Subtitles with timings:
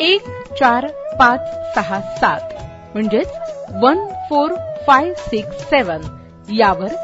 [0.00, 0.22] एक
[0.58, 0.86] चार
[1.18, 1.40] पाच
[1.74, 2.52] सहा सात
[2.94, 3.32] म्हणजेच
[3.82, 4.52] one four
[4.86, 6.00] five six seven
[6.52, 6.94] यावर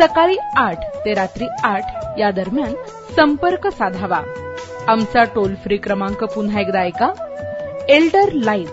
[0.00, 2.74] सकाळी आठ ते रात्री आठ या दरम्यान
[3.16, 4.20] संपर्क साधावा.
[4.88, 7.10] आमचा टोल फ्री क्रमांक पुन्हा एकदा ऐका.
[7.88, 8.66] Elder line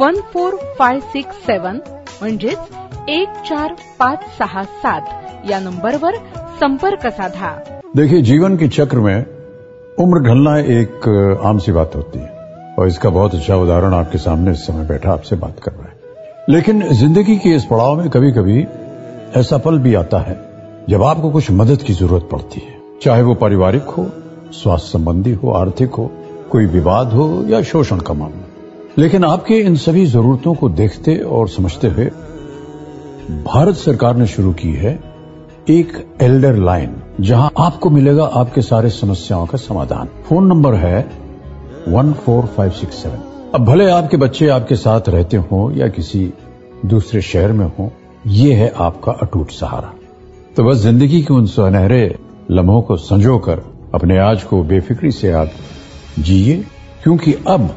[0.00, 1.78] one four five six seven
[2.20, 6.16] म्हणजेच एक चार पाच सहा सात या नंबरवर
[6.60, 7.56] संपर्क साधा.
[7.96, 9.24] देखिए जीवन के चक्र में
[9.98, 11.08] उम्र ढलना एक
[11.44, 12.33] आम सी बात होती है।
[12.78, 15.92] और इसका बहुत अच्छा उदाहरण आपके सामने इस समय बैठा आपसे बात कर रहा है।
[16.48, 18.66] लेकिन ज़िंदगी के इस पड़ाव में कभी कभी
[19.36, 20.36] ऐसा पल भी आता है,
[20.88, 24.06] जब आपको कुछ मदद की ज़रूरत पड़ती है। चाहे वो पारिवारिक हो,
[24.52, 26.10] स्वास्थ्य संबंधी हो, आर्थिक हो,
[26.50, 28.48] कोई विवाद हो या शोषण का मामला।
[28.98, 32.04] लेकिन आपके इन सभी जरूरतों को देखते और समझते हुए
[33.44, 34.98] भारत सरकार ने शुरू की है
[35.70, 41.23] एक एल्डर लाइन, जहाँ आपको मिलेगा आपके सारे समस्याओं का समाधान। फ़ोन नंबर है
[41.88, 46.32] one four five six seven अब भले आपके बच्चे आपके साथ रहते हो या किसी
[46.86, 47.90] दूसरे शहर में हो
[48.26, 49.92] ये है आपका अटूट सहारा।
[50.56, 52.18] तो बस ज़िंदगी के उन सुनहरे
[52.50, 53.62] लम्हों को संजोकर
[53.94, 55.50] अपने आज को बेफिक्री से आप
[56.18, 56.56] जिए
[57.02, 57.68] क्योंकि अब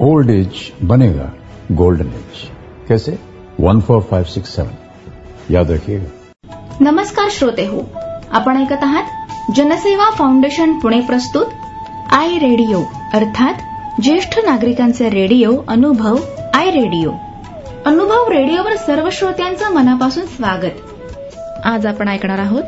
[0.00, 1.30] ओल्ड एज बनेगा
[1.72, 2.46] गोल्डन एज
[2.88, 3.18] कैसे?
[3.60, 7.86] One four five six seven याद रखिएगा। नमस्कार श्रोते हो
[8.32, 11.50] आपण ऐकत आहात जनसेवा फाउंडेशन पुणे प्रस्तुत
[12.12, 12.82] आय रेडिओ
[13.12, 13.54] अर्थात
[14.02, 16.16] ज्येष्ठ नागरिकांचे रेडिओ अनुभव
[16.54, 17.10] आय रेडिओ.
[17.86, 20.80] अनुभव रेडिओवर सर्व श्रोत्यांचं मनापासून स्वागत.
[21.64, 22.62] आज आपण ऐकणार आहोत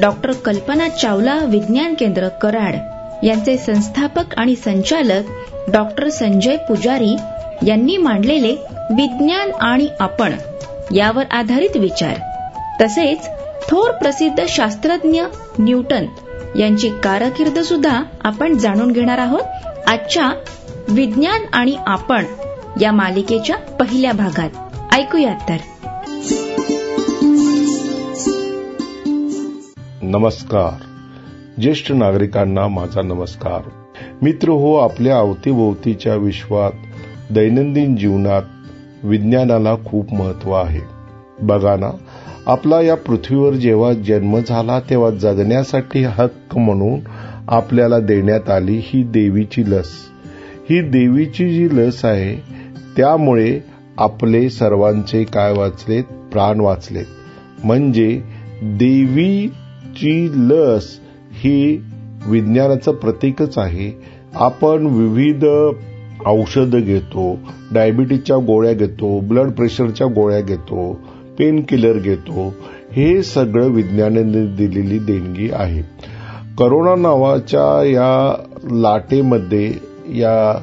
[0.00, 2.74] डॉक्टर कल्पना चावला विज्ञान केंद्र कराड.
[3.22, 5.30] यांचे संस्थापक आणि संचालक
[5.70, 7.16] डॉक्टर संजय पुजारी
[7.66, 8.56] यांनी मांडलेले
[8.90, 10.32] विज्ञान आणि आपण
[10.94, 12.14] यावर आधारित विचार.
[12.80, 13.28] तसेच
[13.68, 15.22] थोर प्रसिद्ध शास्त्रज्ञ
[15.58, 16.06] न्यूटन
[16.56, 19.42] यांची कारकीर्द सुद्धा आपण जाणून घेणार आहोत.
[19.86, 20.32] आजच्या
[20.88, 22.24] विज्ञान आणि आपण
[22.80, 24.50] या मालिकेच्या पहिल्या भागात.
[24.94, 25.56] ऐकूयात तर.
[30.02, 30.82] नमस्कार.
[31.60, 33.68] ज्येष्ठ नागरिकांना माझा नमस्कार.
[34.22, 36.72] मित्र हो आपल्या अवतीभोवतीच्या विश्वात
[37.30, 38.42] दैनंदिन जीवनात
[39.02, 40.80] विज्ञानाला खूप महत्त्व आहे.
[41.42, 41.90] बघा ना
[42.48, 47.00] आपला या पृथ्वीवर जेव्हा जन्म झाला तेव्हा जगण्यासाठी हक्क म्हणून
[47.48, 49.90] आपल्याला देण्यात आली ही देवीची लस.
[50.70, 52.34] ही देवीची जी लस आहे
[52.96, 53.60] त्यामुळे
[53.98, 56.04] आपले सर्वांचे काय वाचलेत?
[56.04, 57.04] प्राण वाचलेत.
[57.64, 58.22] म्हणजे
[58.62, 60.98] देवीची लस
[61.32, 61.82] ही
[62.26, 64.02] विज्ञानाचं प्रतीकच आहे.
[64.34, 65.44] आपण विविध
[66.26, 67.38] औषधं घेतो
[67.72, 71.00] डायबिटीजच्या गोळ्या घेतो ब्लड प्रेशरच्या गोळ्या घेतो
[71.38, 72.54] पेन किलर घेतो
[72.92, 75.82] हे सगळं विज्ञानाने दिलेली देणगी आहे.
[76.58, 78.34] करोना नावाच्या या
[78.70, 79.74] लाटेमध्ये
[80.08, 80.60] या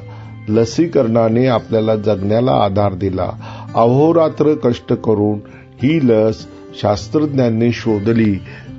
[0.48, 3.30] लसीकरणाने आपल्याला जगण्याला आधार दिला.
[3.74, 5.38] अहोरात्र कष्ट करून
[5.82, 6.46] ही लस
[6.82, 8.34] शास्त्रज्ञांनी शोधली.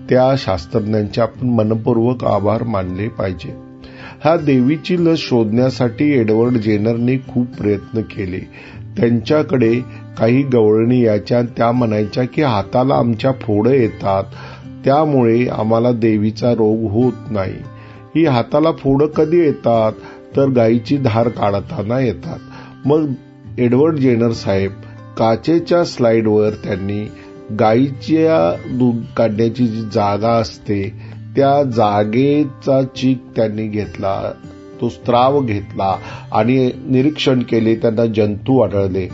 [0.09, 3.50] त्या शास्त्रज्ञांचे आपण मनपूर्वक आभार मानले पाहिजे.
[4.24, 8.40] ह्या देवीची लस शोधण्यासाठी एडवर्ड जेनरने खूप प्रयत्न केले.
[8.97, 14.23] त्यांच्याकडे काही गवळणी याच्या त्या म्हणायच्या की हाताला आमच्या फोडं येतात.
[14.85, 17.55] त्यामुळे आम्हाला देवीचा रोग होत नाही.
[18.16, 19.91] ही हाताला फोडं कधी येतात?
[20.35, 22.40] तर गायीची धार काढताना येतात.
[22.85, 23.11] मग
[23.58, 24.72] एडवर्ड जेनर साहेब
[25.17, 27.11] काचेच्या स्लाइडवर त्यांनी
[27.59, 30.93] गायीच्या दूध काढण्याची जी जागा असते
[31.35, 34.31] त्या जागेचा चीक त्यांनी घेतला.
[34.82, 35.96] तो स्त्राव घेतला
[36.34, 39.08] आणि निरीक्षण केले त्यांना जंतू आढळले.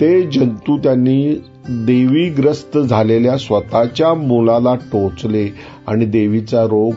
[0.00, 5.54] ते जंतू त्यांनी देवीग्रस्त झालेल्या स्वतःच्या मुलाला टोचले
[5.86, 6.92] आणि देवीचा रोग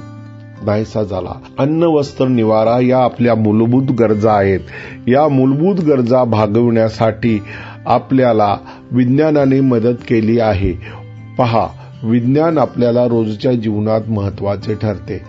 [0.65, 1.31] नाहीसा झाला.
[1.59, 4.59] अन्न वस्त्र निवारा या आपल्या मूलभूत गरजा आहेत.
[5.07, 7.39] या मूलभूत गरजा भागविण्यासाठी
[7.85, 8.57] आपल्याला
[8.91, 10.73] विज्ञानाने मदत केली आहे.
[11.37, 11.67] पहा
[12.03, 15.21] विज्ञान आपल्याला रोजच्या जीवनात महत्त्वाचे ठरते.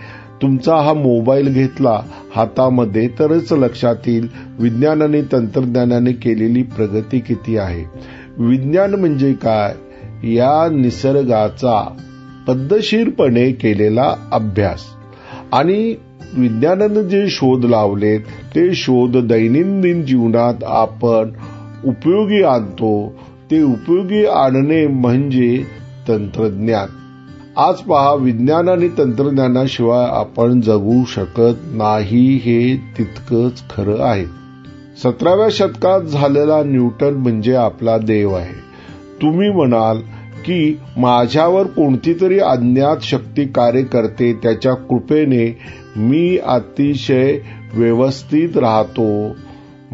[0.44, 2.00] तुमचा हा मोबाईल घेतला
[2.36, 4.28] हातामध्ये तरच लक्षात येईल.
[4.58, 7.84] विज्ञानाने तंत्रज्ञानाने केलेली प्रगती किती आहे?
[8.38, 9.74] विज्ञान म्हणजे काय?
[10.34, 11.96] या निसर्गाचा
[12.48, 14.80] पद्धतशीरपणे केलेला अभ्यास.
[15.52, 15.94] आणि
[16.36, 18.20] विज्ञानानं जे शोध लावलेत
[18.54, 21.30] ते शोध दैनंदिन जीवनात आपण
[21.84, 23.14] उपयोगी आणतो.
[23.50, 25.64] ते उपयोगी आणणे म्हणजे
[26.08, 27.03] तंत्रज्ञान.
[27.56, 34.24] आज पहा विज्ञान आणि तंत्रज्ञानाशिवाय आपण जगू शकत नाही हे तितकंच खरं आहे.
[35.02, 38.54] सतराव्या शतकात झालेला न्यूटन म्हणजे आपला देव आहे.
[39.22, 39.98] तुम्ही म्हणाल
[40.44, 45.58] की माझ्यावर कोणती तरी अज्ञात शक्ती कार्य करते त्याच्या कृपेने
[45.96, 47.38] मी अतिशय
[47.74, 49.28] व्यवस्थित राहतो.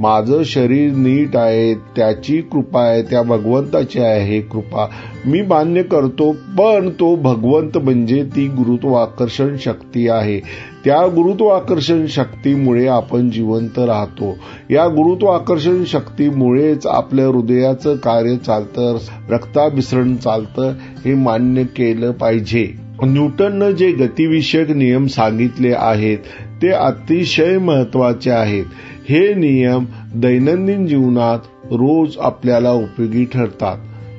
[0.00, 4.86] माझं शरीर नीट आहे त्याची कृपा आहे त्या भगवंताची आहे कृपा
[5.26, 10.40] मी मान्य करतो पण तो भगवंत म्हणजे ती गुरुत्वाकर्षण शक्ती आहे.
[10.84, 14.38] त्या गुरुत्वाकर्षण शक्तीमुळे आपण जिवंत राहतो.
[14.70, 18.98] या गुरुत्वाकर्षण शक्तीमुळेच आपल्या हृदयाचं कार्य चालतं
[19.30, 20.72] रक्ताभिसरण चालतं
[21.04, 22.90] हे मान्य केलं पाहिजे.
[23.02, 26.18] न्यूटननं जे गतिविषयक नियम सांगितले आहेत
[26.62, 28.64] ते अतिशय महत्त्वाचे आहेत.
[29.08, 33.76] हे नियम दैनंदिन जीवनात रोज आपल्याला उपयोगी ठरतात.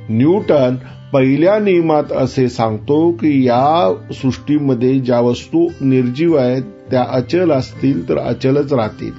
[0.09, 0.75] न्यूटन
[1.13, 6.61] पहिल्या नियमात असे सांगतो की या सृष्टीमध्ये ज्या वस्तू निर्जीव आहेत
[6.91, 9.11] त्या अचल असतील तर अचलच राहतील.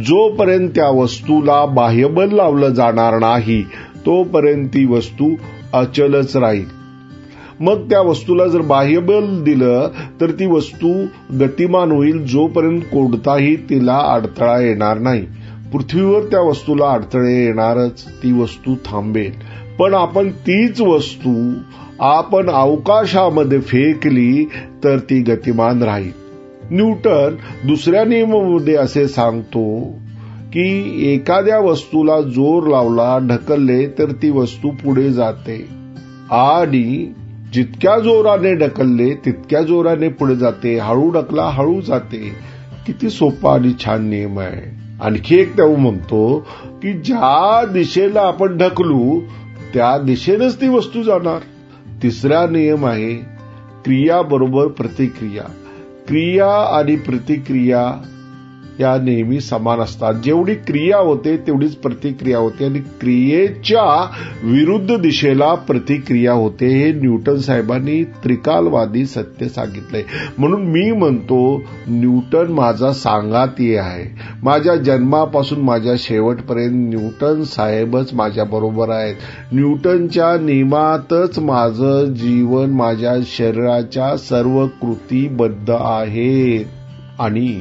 [0.00, 3.62] जोपर्यंत त्या वस्तूला बाह्यबल लावलं जाणार नाही
[4.06, 5.34] तोपर्यंत ती वस्तू
[5.72, 6.79] अचलच राहील.
[7.60, 9.88] मग त्या वस्तूला जर बाह्यबल दिलं
[10.20, 11.06] तर ती वस्तू
[11.40, 15.26] गतिमान होईल जोपर्यंत कोणताही तिला अडथळा येणार नाही.
[15.72, 19.32] पृथ्वीवर त्या वस्तूला अडथळे येणारच ती वस्तू थांबेल.
[19.78, 21.52] पण आपण तीच वस्तू
[21.98, 24.48] आपण अवकाशामध्ये फेकली
[24.84, 26.10] तर ती गतिमान राहील.
[26.70, 27.34] न्यूटन
[27.66, 29.80] दुसऱ्या नियमामध्ये असे सांगतो
[30.52, 35.66] की एखाद्या वस्तूला जोर लावला ढकलले तर ती वस्तू पुढे जाते.
[36.30, 37.12] आणि
[37.52, 40.78] जितक्या जोराने ढकलले तितक्या जोराने पुढे जाते.
[40.78, 42.34] हळू ढकला हळू जाते.
[42.86, 44.80] किती सोपा आणि छान नियम आहे.
[45.02, 46.46] आणखी एक तेव्हा म्हणतो
[46.82, 49.20] की ज्या दिशेला आपण ढकलू
[49.74, 51.38] त्या दिशेनेच ती वस्तू जाणार.
[52.02, 53.14] तिसरा नियम आहे
[53.84, 55.44] क्रिया बरोबर प्रतिक्रिया.
[56.08, 57.92] क्रिया आणि प्रतिक्रिया
[58.80, 60.14] या नेहमी समान असतात.
[60.14, 62.64] जेवढी क्रिया होते तेवढीच प्रतिक्रिया होते.
[62.64, 64.10] आणि क्रियेच्या
[64.44, 70.02] विरुद्ध दिशेला प्रतिक्रिया होते हे न्यूटन साहेबांनी त्रिकालवादी सत्य सांगितलंय.
[70.38, 74.04] म्हणून मी म्हणतो न्यूटन माझा सांगाती आहे.
[74.42, 79.14] माझ्या जन्मापासून माझ्या शेवटपर्यंत न्यूटन साहेबच माझ्या बरोबर आहेत.
[79.52, 86.64] न्यूटनच्या नियमातच माझं जीवन माझ्या शरीराच्या सर्व कृतीबद्ध आहेत
[87.20, 87.60] आणि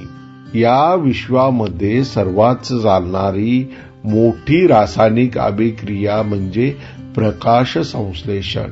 [0.55, 3.73] या विश्वामध्ये सर्वात चालणारी
[4.03, 6.75] मोठी रासायनिक अभिक्रिया म्हणजे
[7.15, 8.71] प्रकाश संश्लेषण.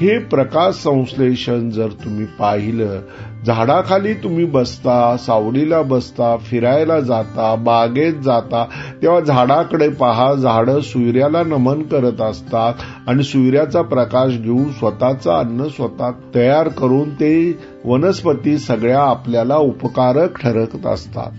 [0.00, 3.00] हे प्रकाश संश्लेषण जर तुम्ही पाहिलं
[3.46, 8.64] झाडाखाली तुम्ही बसता सावलीला बसता फिरायला जाता बागेत जाता
[9.02, 12.74] तेव्हा झाडाकडे पहा झाडं सूर्याला नमन करत असतात
[13.06, 20.86] आणि सूर्याचा प्रकाश घेऊन स्वतःचं अन्न स्वतः तयार करून ते वनस्पती सगळ्या आपल्याला उपकारक ठरत
[20.86, 21.30] असतात.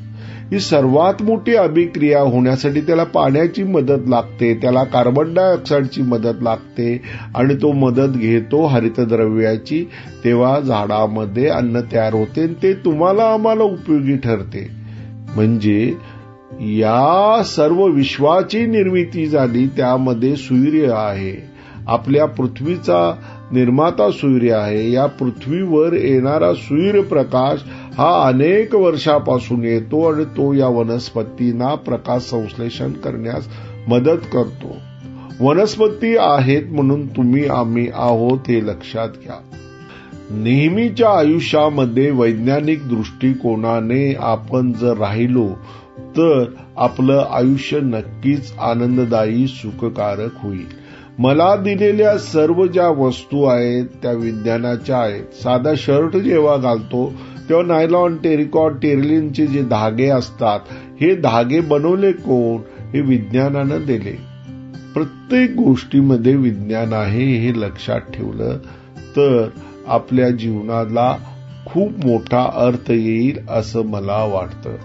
[0.53, 7.01] ही सर्वात मोठी अभिक्रिया होण्यासाठी त्याला पाण्याची मदत लागते त्याला कार्बन डायऑक्साईडची मदत लागते
[7.35, 9.85] आणि तो मदत घेतो हरितद्रव्याची.
[10.23, 14.69] तेव्हा झाडामध्ये अन्न तयार होते ते तुम्हाला आम्हाला उपयोगी ठरते.
[15.35, 15.93] म्हणजे
[16.59, 21.52] या सर्व विश्वाची निर्मिती झाली त्यामध्ये सूर्य आहे.
[21.87, 23.15] आपल्या पृथ्वीचा
[23.51, 24.91] निर्माता सूर्य आहे.
[24.91, 27.63] या पृथ्वीवर येणारा सूर्यप्रकाश
[27.97, 33.47] हा अनेक वर्षापासून येतो आणि तो या वनस्पतींना प्रकाश संश्लेषण करण्यास
[33.87, 34.75] मदत करतो.
[35.39, 39.35] वनस्पती आहेत म्हणून तुम्ही आम्ही आहोत हे लक्षात घ्या.
[40.31, 45.49] नेहमीच्या आयुष्यामध्ये वैज्ञानिक दृष्टिकोनाने आपण जर राहिलो
[45.99, 46.45] तर
[46.77, 50.82] आपलं आयुष्य नक्कीच आनंददायी सुखकारक होईल.
[51.19, 55.43] मला दिलेल्या सर्व ज्या वस्तू आहेत त्या विज्ञानाच्या आहेत.
[55.43, 57.13] साधा शर्ट जेव्हा घालतो
[57.49, 60.59] तेव्हा नायलॉन टेरिकॉट टेरलिनचे जे धागे असतात
[61.01, 62.61] हे धागे बनवले कोण?
[62.93, 64.17] हे विज्ञानानं दिले.
[64.93, 68.57] प्रत्येक गोष्टीमध्ये विज्ञान आहे हे लक्षात ठेवलं
[68.97, 69.47] तर
[69.87, 71.17] आपल्या जीवनाला
[71.65, 74.75] खूप मोठा अर्थ येईल असं मला वाटतं.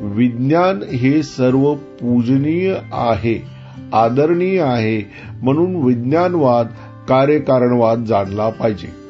[0.00, 3.61] विज्ञान हे सर्व पूजनीय आहे.
[3.92, 5.10] आदरणीय आहे
[5.42, 6.66] म्हणून विज्ञानवाद
[7.08, 9.02] कार्यकारणवाद जाणला पाहिजे.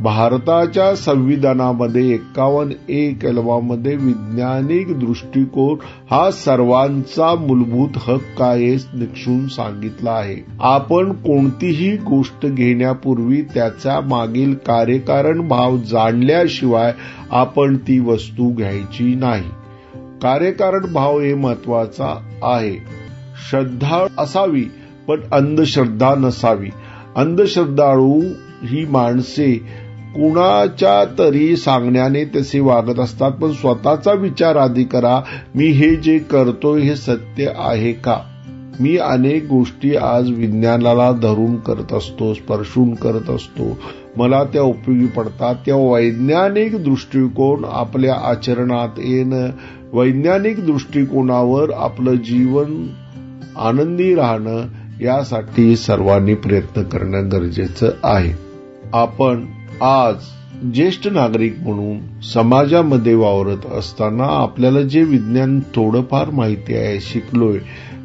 [0.00, 5.76] भारताच्या संविधानामध्ये एक्कावन्न ए कलमामध्ये वैज्ञानिक दृष्टिकोन
[6.10, 10.36] हा सर्वांचा मूलभूत हक्क आहे निक्षून सांगितला आहे.
[10.60, 16.92] आपण कोणतीही गोष्ट घेण्यापूर्वी त्याच्या मागील कार्यकारण भाव जाणल्याशिवाय
[17.30, 19.44] आपण ती वस्तू घ्यायची नाही.
[20.22, 22.99] कार्यकारण भाव हे महत्त्वाचा आहे.
[23.48, 24.64] श्रद्धा असावी
[25.08, 26.68] पण अंधश्रद्धा नसावी.
[27.16, 28.20] अंधश्रद्धाळू
[28.62, 29.52] ही माणसे
[30.14, 35.20] कुणाच्या तरी सांगण्याने तसे वागत असतात पण स्वतःचा विचार आधी करा
[35.54, 38.16] मी हे जे करतोय हे सत्य आहे का?
[38.80, 43.78] मी अनेक गोष्टी आज विज्ञानाला धरून करत असतो स्पर्शून करत असतो.
[44.16, 45.54] मला त्या उपयोगी पडतात.
[45.66, 49.48] त्या वैज्ञानिक दृष्टिकोन आपल्या आचरणात येणं
[49.92, 52.86] वैज्ञानिक दृष्टिकोनावर आपलं जीवन
[53.56, 54.66] आनंदी राहणं
[55.00, 58.32] यासाठी सर्वांनी प्रयत्न करणं गरजेचं आहे.
[58.92, 59.46] आपण
[59.82, 60.14] आज
[60.74, 67.58] ज्येष्ठ नागरिक म्हणून समाजामध्ये वावरत असताना आपल्याला जे विज्ञान थोडंफार माहिती आहे शिकलोय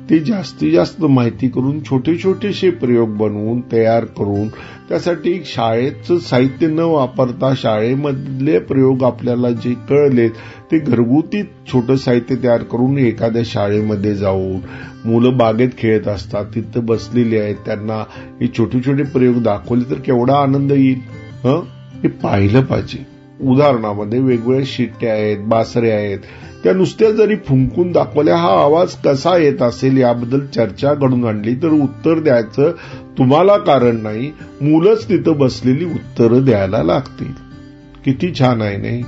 [0.09, 4.47] ते जास्तीत जास्त माहिती करून छोटे छोटेसे प्रयोग बनवून तयार करून
[4.89, 10.29] त्यासाठी शाळेचं साहित्य न वापरता शाळेमधले प्रयोग आपल्याला जे कळलेत
[10.71, 14.59] ते घरगुती छोटं साहित्य तयार करून एखाद्या शाळेमध्ये जाऊन
[15.05, 18.03] मुलं बागेत खेळत असतात तिथं बसलेली आहेत त्यांना
[18.41, 20.99] हे छोटे छोटे प्रयोग दाखवले तर केवढा आनंद येईल?
[21.43, 21.63] हं?
[22.03, 23.14] हे पाहिलं पाहिजे.
[23.41, 26.19] उदाहरणामध्ये वेगवेगळ्या शिट्ट्या आहेत बासरे आहेत.
[26.63, 31.67] त्या नुसत्या जरी फुंकून दाखवल्या हा आवाज कसा येत असेल याबद्दल चर्चा घडून आणली तर
[31.67, 32.71] उत्तर द्यायचं
[33.17, 34.31] तुम्हाला कारण नाही.
[34.61, 37.31] मुलंच तिथं बसलेली उत्तरं द्यायला लागतील.
[38.05, 39.03] किती छान आहे नाही?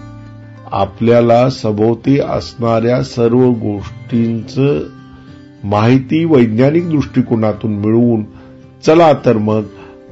[0.72, 4.80] आपल्याला सभोवती असणाऱ्या सर्व गोष्टींचं
[5.64, 8.24] माहिती वैज्ञानिक दृष्टिकोनातून मिळवून
[8.86, 9.62] चला तर मग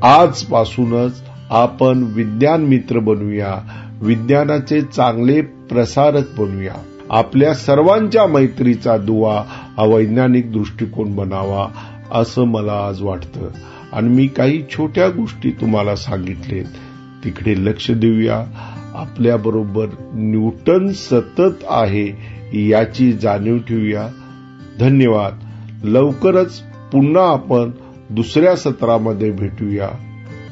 [0.03, 3.57] आजपासूनच आपण विज्ञान मित्र बनूया.
[4.01, 6.75] विज्ञानाचे चांगले प्रसारक बनूया.
[7.09, 11.67] आपल्या सर्वांच्या मैत्रीचा दुवा हा वैज्ञानिक दृष्टिकोन बनावा
[12.11, 13.49] असं मला आज वाटतं.
[13.93, 16.65] आणि मी काही छोट्या गोष्टी तुम्हाला सांगितलेत.
[17.23, 18.45] तिकडे लक्ष देऊया.
[18.95, 22.07] आपल्याबरोबर न्यूटन सतत आहे
[22.69, 24.07] याची जाणीव ठेवूया
[24.79, 25.39] धन्यवाद.
[25.83, 26.59] लवकरच
[26.91, 27.71] पुन्हा आपण
[28.09, 29.89] दुसऱ्या सत्रामध्ये भेटूया.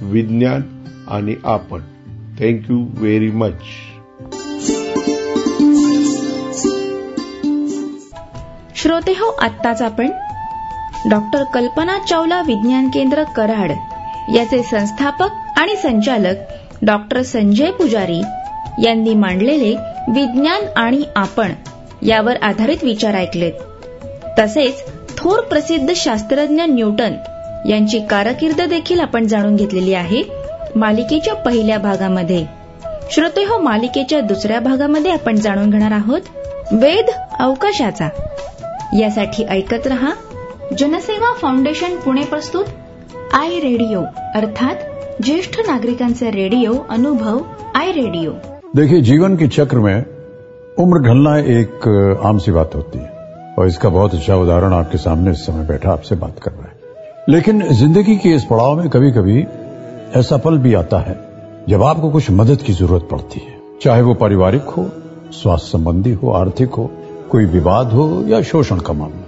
[0.01, 0.61] विज्ञान
[1.07, 1.79] आणि आपण.
[2.39, 3.53] थँक्यू व्हेरी मच
[8.75, 10.11] श्रोते हो आत्ताच आपण
[11.09, 13.71] डॉक्टर कल्पना चावला विज्ञान केंद्र कराड
[14.35, 16.35] याचे संस्थापक आणि संचालक
[16.81, 18.21] डॉक्टर संजय पुजारी
[18.83, 19.75] यांनी मांडलेले
[20.07, 21.51] विज्ञान आणि आपण
[22.01, 23.53] यावर आधारित विचार ऐकलेत.
[24.39, 24.83] तसेच
[25.17, 27.13] थोर प्रसिद्ध शास्त्रज्ञ न्यूटन
[27.69, 30.42] यांची कारकीर्द देखील आपण जाणून घेतलेली आहे.
[30.75, 32.43] मालिकेच्या पहिल्या भागामध्ये.
[33.11, 36.21] श्रोते हो मालिकेच्या दुसऱ्या भागामध्ये आपण जाणून घेणार आहोत
[36.73, 38.07] वेद अवकाशाचा.
[38.99, 40.11] यासाठी ऐकत रहा
[40.77, 42.65] जनसेवा फाउंडेशन पुणे प्रस्तुत
[43.33, 44.01] आय रेडिओ
[44.35, 44.75] अर्थात
[45.23, 47.39] ज्येष्ठ नागरिकांचे रेडिओ अनुभव
[47.75, 48.31] आय रेडिओ.
[48.75, 50.03] देखिए जीवन के चक्र में
[50.79, 51.87] उम्र ढलना एक
[52.25, 53.11] आम सी बात होती है।
[53.57, 56.81] और इसका बहुत अच्छा उदाहरण आपके सामने इस समय बैठा आपसे बात कर रहा है।
[57.29, 59.41] लेकिन जिंदगी के इस पड़ाव में कभी कभी
[60.15, 61.15] ऐसा पल भी आता है
[61.69, 64.85] जब आपको कुछ मदद की ज़रूरत पड़ती है। चाहे वो पारिवारिक हो,
[65.31, 66.89] स्वास्थ्य संबंधी हो, आर्थिक हो,
[67.31, 69.27] कोई विवाद हो या शोषण का मामला।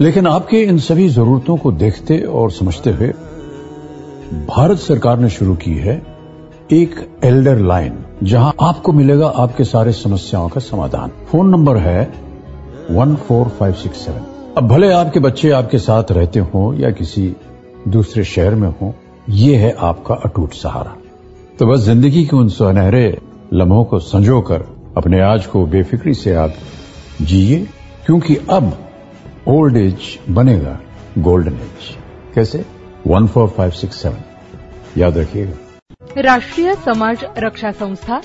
[0.00, 3.08] लेकिन आपके इन सभी जरूरतों को देखते और समझते हुए
[4.48, 6.02] भारत सरकार ने शुरू की है
[6.72, 12.12] एक एल्डर लाइन, जहाँ आपको मिलेगा आपके सारे समस्याओं का समाधान। फ़ोन नंबर है
[12.90, 14.52] one four five six seven.
[14.56, 17.34] अब भले आपके बच्चे आपके साथ रहते हो या किसी
[17.88, 18.94] दूसरे शहर में हो
[19.28, 20.96] ये है आपका अटूट सहारा।
[21.58, 23.06] तो बस जिंदगी के उन सुनहरे
[23.52, 24.62] लम्हों को संजोकर
[24.96, 26.54] अपने आज को बेफिक्री से आप
[27.22, 27.58] जिए
[28.06, 28.72] क्योंकि अब
[29.48, 30.78] ओल्ड एज बनेगा
[31.18, 31.94] गोल्डन एज
[32.34, 32.64] कैसे?
[33.06, 34.22] One four five six seven
[34.98, 38.20] याद रखिएगा। राष्ट्रीय समाज रक्षा संस्था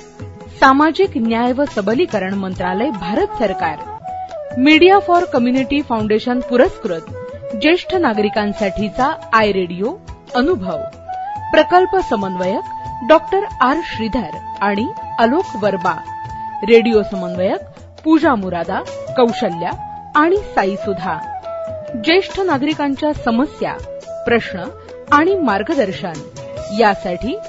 [0.60, 7.06] सामाजिक न्याय व सबलीकरण मंत्रालय भारत सरकार। मीडिया फॉर कम्युनिटी फाउंडेशन पुरस्कृत
[7.56, 9.98] ज्येष्ठ नागरिकांसाठीचा आय रेडिओ
[10.36, 10.78] अनुभव.
[11.52, 12.62] प्रकल्प समन्वयक
[13.10, 14.88] डॉक्टर आर श्रीधर आणि
[15.20, 15.96] अलोक वर्मा.
[16.64, 17.62] रेडिओ समन्वयक
[18.04, 18.80] पूजा मुरादा
[19.18, 19.70] कौशल्या
[20.16, 21.18] आणि साई सुधा.
[22.04, 23.74] ज्येष्ठ नागरिकांच्या समस्या
[24.26, 24.64] प्रश्न
[25.12, 26.14] आणि मार्गदर्शन.
[26.80, 27.40] यासाठी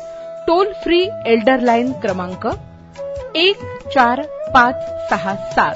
[0.47, 2.49] टोल फ्री एल्डर लाईन क्रमांक
[3.35, 3.57] एक
[3.95, 4.23] चार
[4.55, 4.75] पाच
[5.11, 5.75] सहा सात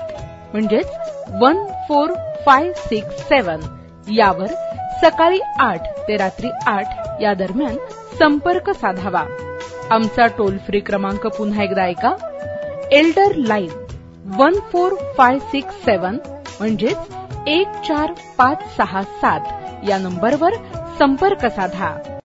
[0.52, 0.88] म्हणजेच
[1.40, 2.10] one four
[2.46, 3.60] five six seven
[4.10, 4.65] यावर
[5.02, 6.86] सकाळी आठ ते रात्री आठ
[7.20, 7.76] या दरम्यान
[8.18, 9.24] संपर्क साधावा.
[9.90, 12.12] आमचा टोल फ्री क्रमांक पुन्हा एकदा ऐका.
[12.92, 13.86] Elder line
[14.38, 16.16] one four five six seven
[16.60, 16.96] म्हणजेच
[17.46, 19.40] एक चार पाच सहा सात
[19.88, 20.52] या नंबरवर
[20.98, 22.15] संपर्क साधा.